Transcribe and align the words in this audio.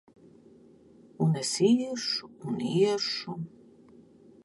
Un 1.23 1.31
es 1.43 1.53
iešu 1.69 2.25
un 2.47 2.57
iešu! 2.79 3.33